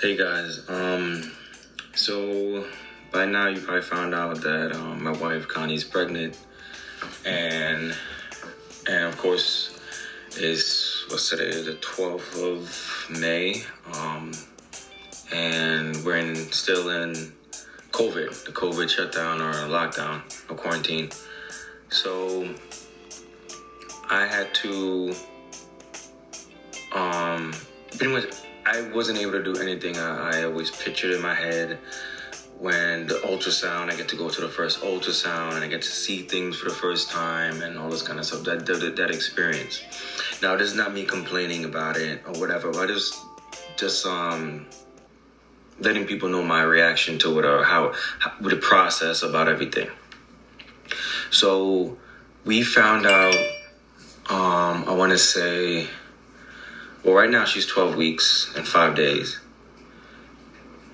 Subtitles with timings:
[0.00, 1.32] Hey guys, um,
[1.92, 2.64] so
[3.10, 6.38] by now you probably found out that um, my wife Connie's pregnant,
[7.26, 7.92] and
[8.86, 9.76] and of course
[10.36, 13.64] is what's today the twelfth of May,
[13.94, 14.30] um,
[15.32, 17.32] and we're in still in
[17.90, 21.10] COVID, the COVID shutdown or lockdown or quarantine.
[21.88, 22.54] So
[24.08, 25.12] I had to
[26.94, 27.52] um
[27.96, 28.26] pretty much
[28.68, 29.96] I wasn't able to do anything.
[29.96, 31.78] I, I always pictured in my head
[32.58, 35.88] when the ultrasound I get to go to the first ultrasound and I get to
[35.88, 39.10] see things for the first time and all this kind of stuff that that, that
[39.10, 39.80] experience.
[40.42, 43.14] Now this is not me complaining about it or whatever but just
[43.78, 44.66] just um
[45.80, 49.88] letting people know my reaction to it or how, how the process about everything.
[51.30, 51.96] So
[52.44, 53.36] we found out
[54.28, 55.88] um I want to say
[57.04, 59.38] well, right now she's 12 weeks and five days.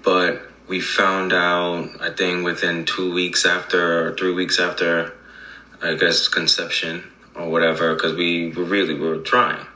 [0.02, 5.12] But we found out, I think, within two weeks after, or three weeks after,
[5.82, 9.66] I guess, conception or whatever, because we were really were trying.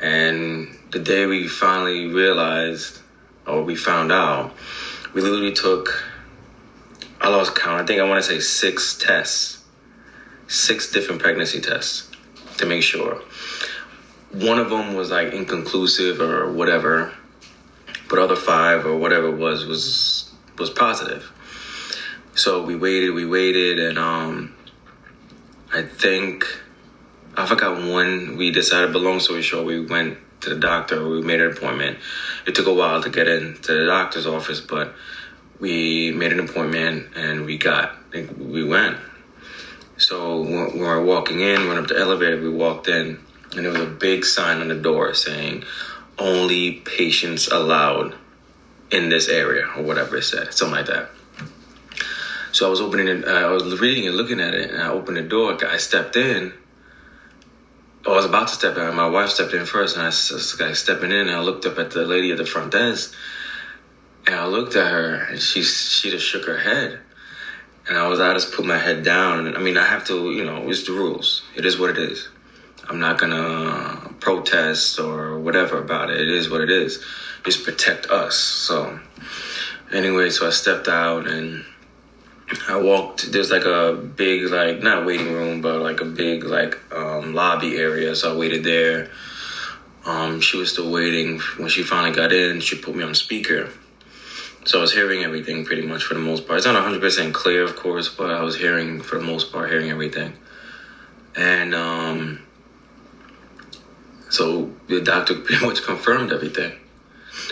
[0.00, 2.98] And the day we finally realized,
[3.46, 4.52] or we found out,
[5.14, 6.04] we literally took,
[7.20, 9.64] I lost count, I think I want to say six tests,
[10.48, 12.10] six different pregnancy tests
[12.58, 13.22] to make sure
[14.32, 17.12] one of them was like inconclusive or whatever,
[18.08, 21.30] but other five or whatever it was was was positive.
[22.34, 24.54] So we waited, we waited, and um,
[25.72, 26.46] I think
[27.36, 28.92] I forgot when we decided.
[28.92, 31.06] But long story short, we went to the doctor.
[31.06, 31.98] We made an appointment.
[32.46, 34.94] It took a while to get into the doctor's office, but
[35.60, 37.96] we made an appointment and we got
[38.38, 38.96] we went.
[39.98, 43.20] So when we were walking in, went up the elevator, we walked in
[43.54, 45.64] and there was a big sign on the door saying
[46.18, 48.14] only patients allowed
[48.90, 51.10] in this area or whatever it said something like that
[52.52, 54.88] so i was opening it uh, i was reading and looking at it and i
[54.88, 56.52] opened the door i stepped in
[58.04, 58.94] I was about to step in.
[58.96, 61.28] My wife stepped in first, and I was like stepping in.
[61.28, 63.14] And I looked up at the lady at the front desk,
[64.26, 66.98] and I looked at her, and she she just shook her head.
[67.86, 69.56] And I was, I just put my head down.
[69.56, 71.42] I mean, I have to, you know, it's the rules.
[71.56, 72.28] It is what it is.
[72.88, 76.20] I'm not gonna protest or whatever about it.
[76.20, 77.02] It is what it is.
[77.44, 78.36] Just protect us.
[78.36, 78.98] So
[79.92, 81.64] anyway, so I stepped out and
[82.68, 83.32] I walked.
[83.32, 87.76] There's like a big, like not waiting room, but like a big, like um, lobby
[87.76, 88.14] area.
[88.14, 89.10] So I waited there.
[90.04, 91.38] Um, she was still waiting.
[91.56, 93.70] When she finally got in, she put me on speaker.
[94.64, 96.58] So I was hearing everything pretty much for the most part.
[96.58, 99.90] It's not 100% clear, of course, but I was hearing for the most part, hearing
[99.90, 100.34] everything.
[101.34, 102.42] And um,
[104.32, 106.72] so the doctor pretty much confirmed everything.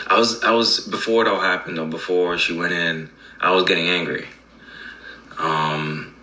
[0.06, 1.86] I was I was before it all happened though.
[1.86, 4.26] Before she went in, I was getting angry.
[5.38, 6.14] Um,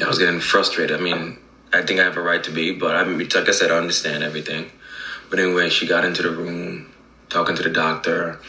[0.00, 0.98] I was getting frustrated.
[0.98, 1.38] I mean,
[1.72, 3.76] I think I have a right to be, but I mean, like I said, I
[3.76, 4.70] understand everything.
[5.30, 6.92] But anyway, she got into the room,
[7.28, 8.40] talking to the doctor.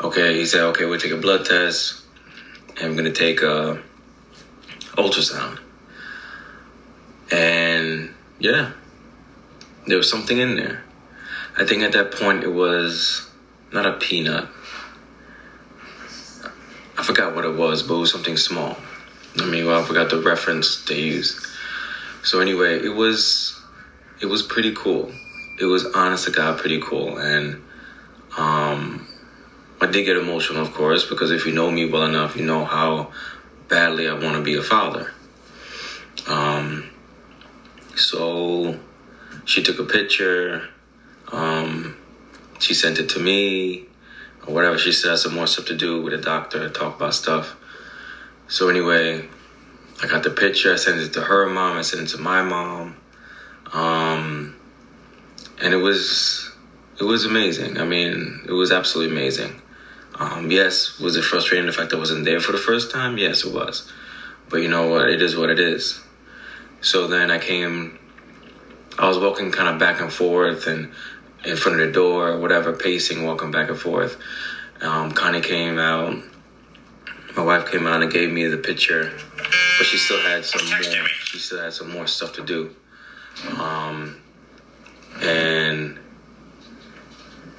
[0.00, 2.02] Okay, he said, okay, we'll take a blood test,
[2.80, 3.82] and we're gonna take a
[4.96, 5.58] ultrasound.
[7.30, 8.72] And yeah,
[9.86, 10.84] there was something in there.
[11.56, 13.28] I think at that point it was
[13.72, 14.48] not a peanut.
[16.96, 18.76] I forgot what it was, but it was something small.
[19.38, 21.46] I mean, well, I forgot the reference they used.
[22.22, 23.60] So anyway, it was
[24.20, 25.12] it was pretty cool.
[25.60, 27.62] It was honest to God pretty cool, and
[28.36, 29.06] um,
[29.80, 32.64] I did get emotional, of course, because if you know me well enough, you know
[32.64, 33.12] how
[33.68, 35.10] badly I want to be a father.
[36.26, 36.88] Um,
[37.96, 38.78] so
[39.44, 40.68] she took a picture.
[41.30, 41.96] Um,
[42.58, 43.86] she sent it to me
[44.46, 44.78] or whatever.
[44.78, 47.56] She said some more stuff to do with a doctor, talk about stuff.
[48.48, 49.28] So anyway,
[50.02, 50.72] I got the picture.
[50.72, 51.76] I sent it to her mom.
[51.76, 52.96] I sent it to my mom.
[53.72, 54.56] Um,
[55.60, 56.50] and it was
[56.98, 57.78] it was amazing.
[57.78, 59.60] I mean, it was absolutely amazing.
[60.14, 63.16] Um, yes, was it frustrating the fact I wasn't there for the first time?
[63.16, 63.90] Yes, it was.
[64.48, 65.08] But you know what?
[65.08, 66.00] It is what it is.
[66.80, 67.98] So then I came
[68.98, 70.92] I was walking kind of back and forth and
[71.44, 74.16] in front of the door, whatever, pacing, walking back and forth.
[74.80, 76.16] Um, Connie came out.
[77.36, 80.82] My wife came out and gave me the picture, but she still had some more.
[81.24, 82.74] She still had some more stuff to do,
[83.58, 84.20] um,
[85.22, 85.98] and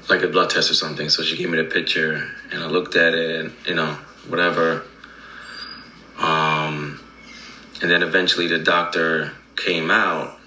[0.09, 1.09] like a blood test or something.
[1.09, 3.97] So she gave me the picture, and I looked at it, and, you know,
[4.27, 4.83] whatever.
[6.19, 7.01] Um,
[7.81, 10.39] and then eventually the doctor came out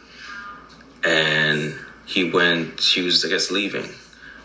[1.07, 1.75] and
[2.05, 3.89] he went she was i guess leaving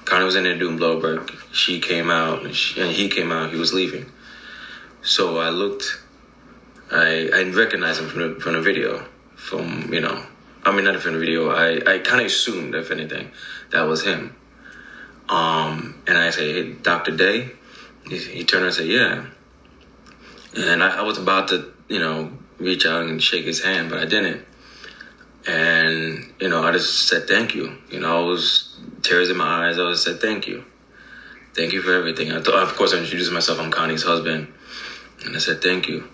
[0.06, 1.32] Connie was in there doing blow work.
[1.54, 3.52] She came out, and, she, and he came out.
[3.52, 4.12] He was leaving.
[5.04, 6.02] So I looked.
[6.92, 9.06] I I recognized him from the from the video.
[9.36, 10.24] From you know,
[10.64, 11.50] I mean not from the video.
[11.50, 13.32] I I kind of assumed, if anything,
[13.72, 14.36] that was him.
[15.30, 17.52] Um, and I say, hey, Doctor Day.
[18.10, 19.28] He, he turned and said, yeah.
[20.58, 24.00] And I, I was about to, you know, reach out and shake his hand, but
[24.00, 24.46] I didn't.
[25.48, 27.78] And, you know, I just said thank you.
[27.90, 29.80] You know, I was tears in my eyes.
[29.80, 30.64] I just said thank you.
[31.54, 32.32] Thank you for everything.
[32.32, 33.60] I thought, of course, I introduced myself.
[33.60, 34.54] I'm Connie's husband.
[35.26, 36.08] And I said thank you.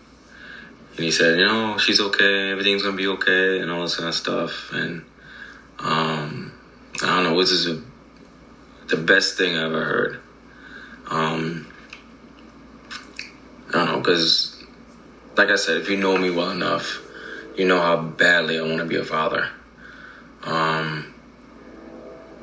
[0.96, 2.52] And he said, you know, she's okay.
[2.52, 4.72] Everything's going to be okay and all this kind of stuff.
[4.72, 5.06] And,
[5.80, 6.52] um,
[7.04, 7.82] I don't know, this is a,
[8.88, 10.20] the best thing I ever heard.
[11.08, 11.68] Um,
[13.70, 14.64] I don't know, because,
[15.36, 17.00] like I said, if you know me well enough,
[17.58, 19.50] you know how badly I want to be a father.
[20.44, 21.14] Um,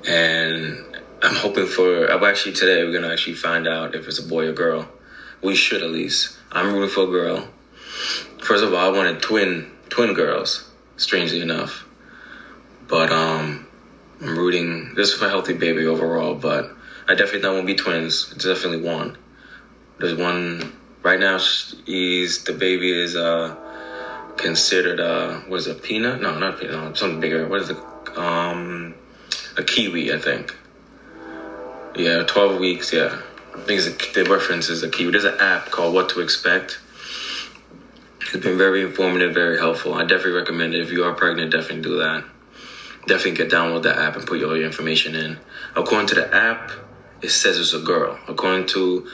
[0.06, 0.84] and
[1.22, 2.06] I'm hoping for.
[2.06, 4.88] I'm actually today we're gonna actually find out if it's a boy or girl.
[5.40, 6.36] We should at least.
[6.50, 7.48] I'm rooting for a girl.
[8.42, 10.70] First of all, I wanted twin twin girls.
[10.96, 11.86] Strangely enough,
[12.86, 13.66] but um,
[14.20, 16.34] I'm rooting just for a healthy baby overall.
[16.34, 16.70] But
[17.08, 18.32] I definitely thought won't be twins.
[18.34, 19.16] It's definitely one.
[19.98, 20.72] There's one
[21.02, 21.38] right now.
[21.86, 23.56] He's the baby is uh
[24.36, 26.20] considered uh is it peanut?
[26.20, 26.74] No, not peanut.
[26.74, 27.46] No, something bigger.
[27.46, 27.78] What is it?
[28.16, 28.94] Um,
[29.56, 30.54] a kiwi, I think.
[31.96, 32.92] Yeah, twelve weeks.
[32.92, 33.20] Yeah,
[33.54, 33.86] I think it's
[34.18, 35.12] a, the reference is a kiwi.
[35.12, 36.78] There's an app called What to Expect.
[38.20, 39.94] It's been very informative, very helpful.
[39.94, 40.80] I definitely recommend it.
[40.80, 42.24] If you are pregnant, definitely do that.
[43.06, 45.38] Definitely get download that app and put all your information in.
[45.76, 46.72] According to the app,
[47.22, 48.18] it says it's a girl.
[48.26, 49.06] According to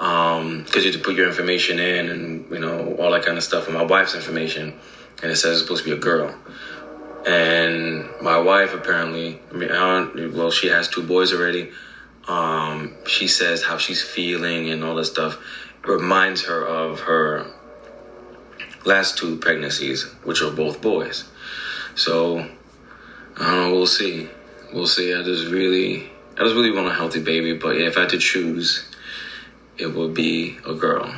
[0.00, 3.36] um because you have to put your information in and you know all that kind
[3.36, 3.66] of stuff.
[3.66, 4.72] And my wife's information
[5.22, 6.34] and it says it's supposed to be a girl.
[7.26, 11.70] And my wife apparently I mean, I well she has two boys already.
[12.26, 15.36] Um she says how she's feeling and all that stuff.
[15.82, 17.46] It reminds her of her
[18.84, 21.24] last two pregnancies which are both boys.
[21.96, 22.38] So
[23.36, 24.28] I don't know we'll see.
[24.72, 25.12] We'll see.
[25.12, 28.10] I just really I just really want a healthy baby but yeah if I had
[28.10, 28.87] to choose
[29.78, 31.14] it will be a girl.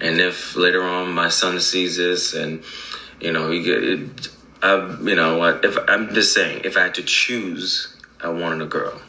[0.00, 2.62] And if later on my son sees this and
[3.20, 4.28] you know he get it,
[4.62, 7.88] I, you know, if I'm just saying, if I had to choose,
[8.20, 9.00] I wanted a girl.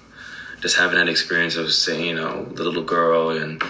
[0.62, 3.62] Just having that experience of saying, you know, the little girl and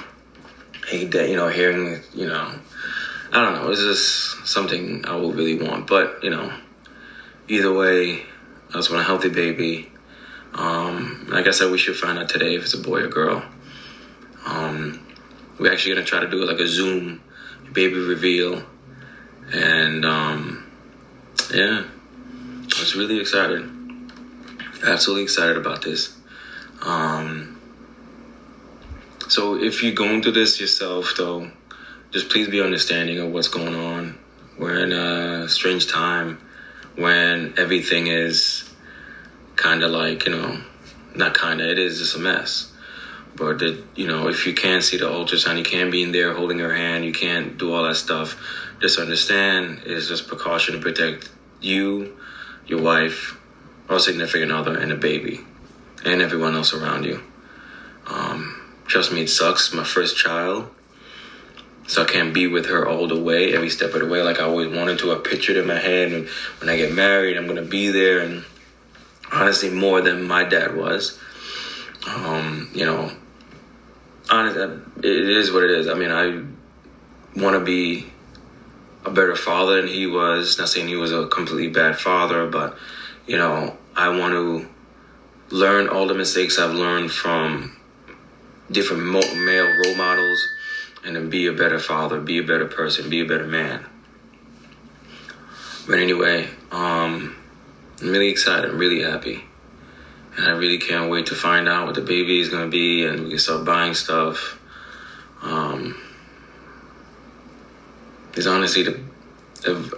[0.88, 2.60] he, you know, hearing, you know,
[3.34, 3.72] I don't know.
[3.72, 5.88] It's just something I will really want.
[5.88, 6.54] But you know,
[7.48, 8.22] either way,
[8.70, 9.90] I just want a healthy baby.
[10.54, 13.44] Um, like I said, we should find out today if it's a boy or girl.
[14.46, 15.03] Um,
[15.64, 17.22] we're actually gonna try to do like a Zoom
[17.72, 18.62] baby reveal,
[19.54, 20.70] and um,
[21.54, 23.64] yeah, I was really excited,
[24.86, 26.18] absolutely excited about this.
[26.82, 27.62] Um,
[29.30, 31.50] so if you're going through this yourself, though,
[32.12, 34.20] just please be understanding of what's going on.
[34.58, 36.42] We're in a strange time
[36.98, 38.70] when everything is
[39.56, 40.60] kind of like you know,
[41.16, 42.73] not kind of, it is just a mess
[43.36, 43.62] but
[43.96, 46.74] you know if you can't see the ultrasound you can't be in there holding her
[46.74, 48.38] hand you can't do all that stuff
[48.82, 51.30] just understand it's just precaution to protect
[51.62, 52.18] you
[52.68, 53.38] your wife
[53.90, 55.40] or significant other and the baby
[56.06, 57.22] and everyone else around you
[58.08, 60.70] um, trust me it sucks my first child
[61.88, 64.40] so I can't be with her all the way, every step of the way, like
[64.40, 65.12] I always wanted to.
[65.12, 66.28] I pictured in my head, and
[66.60, 68.46] when I get married, I'm gonna be there, and
[69.32, 71.20] honestly, more than my dad was.
[72.08, 73.12] Um, you know,
[74.30, 74.58] honest,
[74.98, 75.88] it is what it is.
[75.88, 76.44] I mean, I
[77.40, 78.08] want to be
[79.06, 80.58] a better father than he was.
[80.58, 82.78] Not saying he was a completely bad father, but
[83.28, 84.68] you know, I want to
[85.56, 87.78] learn all the mistakes I've learned from
[88.72, 90.48] different male role models,
[91.06, 93.86] and then be a better father, be a better person, be a better man.
[95.86, 97.36] But anyway, um,
[98.02, 98.70] I'm really excited.
[98.70, 99.44] I'm really happy.
[100.36, 103.24] And I really can't wait to find out what the baby is to be and
[103.24, 104.58] we can start buying stuff.
[105.42, 106.02] Um,
[108.36, 109.00] it's honestly the,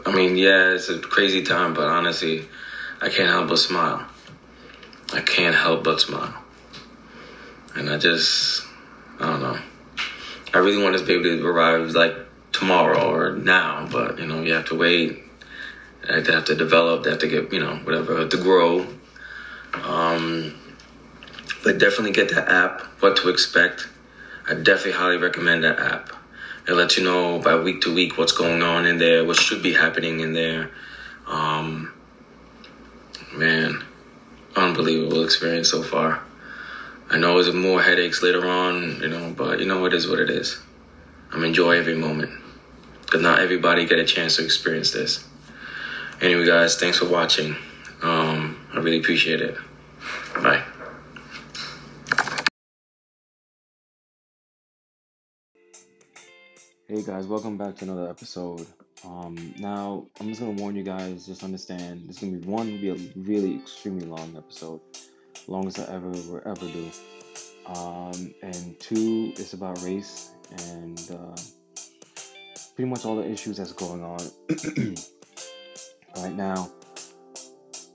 [0.05, 2.47] I mean, yeah, it's a crazy time, but honestly,
[3.01, 4.05] I can't help but smile.
[5.13, 6.33] I can't help but smile.
[7.75, 8.63] And I just,
[9.19, 9.59] I don't know.
[10.53, 12.15] I really want this baby to arrive like
[12.51, 15.21] tomorrow or now, but you know, you have to wait.
[16.07, 18.85] They have to develop, they have to get, you know, whatever, to grow.
[19.84, 20.53] Um,
[21.63, 23.88] but definitely get the app, What to Expect.
[24.48, 26.12] I definitely highly recommend that app.
[26.67, 29.63] It lets you know by week to week what's going on in there, what should
[29.63, 30.72] be happening in there.
[31.27, 31.91] Um,
[33.34, 33.84] man,
[34.55, 36.22] unbelievable experience so far.
[37.10, 40.20] I know it's more headaches later on, you know, but you know, it is what
[40.20, 40.60] it is.
[41.32, 42.32] I'm enjoy every moment
[43.01, 45.25] because not everybody get a chance to experience this.
[46.22, 47.55] Anyway, guys, thanks for watching.
[48.01, 48.44] Um,
[48.85, 49.57] really appreciate it.
[50.43, 50.63] Bye.
[56.87, 58.67] Hey guys, welcome back to another episode.
[59.03, 61.25] Um, now I'm just gonna warn you guys.
[61.25, 64.79] Just understand, this is gonna be one, be a really extremely long episode,
[65.47, 66.91] longest I ever will ever do.
[67.65, 70.33] Um, and two, it's about race
[70.69, 71.35] and uh,
[72.75, 74.19] pretty much all the issues that's going on
[76.17, 76.69] right now.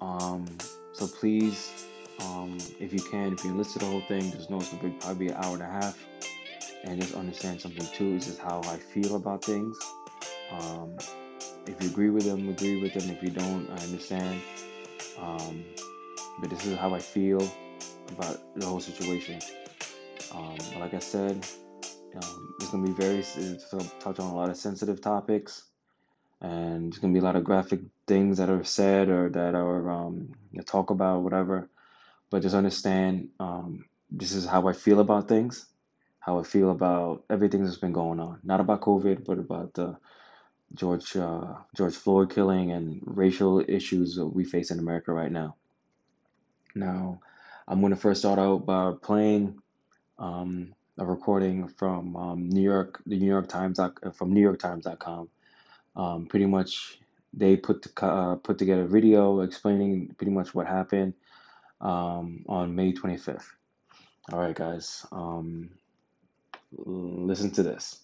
[0.01, 0.47] Um,
[1.01, 1.89] so please,
[2.21, 4.83] um, if you can, if you listen to the whole thing, just know it's gonna
[4.83, 5.99] be probably an hour and a half.
[6.85, 8.19] And just understand something too.
[8.19, 9.79] This is just how I feel about things.
[10.53, 10.99] Um,
[11.67, 13.09] if you agree with them, agree with them.
[13.09, 14.43] If you don't, I understand.
[15.19, 15.65] Um,
[16.39, 17.51] but this is how I feel
[18.11, 19.41] about the whole situation.
[20.35, 21.47] Um, like I said,
[22.15, 25.70] um, it's gonna be very it's gonna touch on a lot of sensitive topics,
[26.41, 29.91] and there's gonna be a lot of graphic things that are said or that are
[29.91, 30.35] um,
[30.67, 31.69] talk about whatever.
[32.31, 35.67] But just understand, um, this is how I feel about things,
[36.21, 38.41] how I feel about everything that's been going on.
[38.43, 39.97] Not about COVID, but about the
[40.75, 45.57] George uh, George Floyd killing and racial issues that we face in America right now.
[46.75, 47.21] Now,
[47.67, 49.59] I'm gonna first start out by playing
[50.19, 55.29] um, a recording from um, New York, the New York Times, from NewYorkTimes.com.
[55.97, 56.99] Um, pretty much,
[57.33, 61.15] they put uh, put together a video explaining pretty much what happened
[61.81, 63.45] um, on May 25th.
[64.33, 65.71] All right, guys, um,
[66.77, 68.01] listen to this.